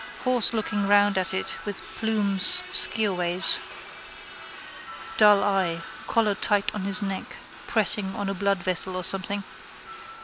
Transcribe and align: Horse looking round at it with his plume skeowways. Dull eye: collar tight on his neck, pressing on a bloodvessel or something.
Horse 0.23 0.51
looking 0.51 0.87
round 0.87 1.15
at 1.15 1.31
it 1.31 1.57
with 1.63 1.81
his 1.81 1.87
plume 1.99 2.39
skeowways. 2.39 3.59
Dull 5.17 5.43
eye: 5.43 5.81
collar 6.07 6.33
tight 6.33 6.73
on 6.73 6.85
his 6.85 7.03
neck, 7.03 7.35
pressing 7.67 8.15
on 8.15 8.27
a 8.27 8.33
bloodvessel 8.33 8.95
or 8.95 9.03
something. 9.03 9.43